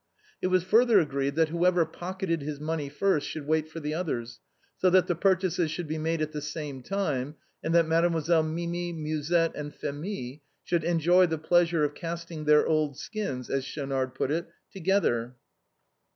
[0.41, 4.39] It was further agreed that whw>ever pocketed his money first should wait for the others,
[4.79, 8.01] so that the pur chases should be made at the same time, and that Mes
[8.01, 13.63] demoiselles Mimi, Musette, and Phémie should enjoy the pleasure of casting their old skins, as
[13.63, 15.35] Schaunard put it, together.